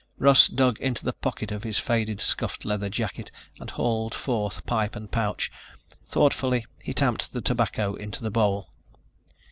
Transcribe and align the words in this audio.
Russ 0.17 0.47
dug 0.47 0.79
into 0.79 1.05
the 1.05 1.13
pocket 1.13 1.51
of 1.51 1.61
his 1.63 1.77
faded, 1.77 2.19
scuffed 2.19 2.65
leather 2.65 2.89
jacket 2.89 3.29
and 3.59 3.69
hauled 3.69 4.15
forth 4.15 4.65
pipe 4.65 4.95
and 4.95 5.11
pouch. 5.11 5.51
Thoughtfully 6.07 6.65
he 6.81 6.91
tamped 6.91 7.33
the 7.33 7.41
tobacco 7.41 7.93
into 7.93 8.23
the 8.23 8.31
bowl. 8.31 8.73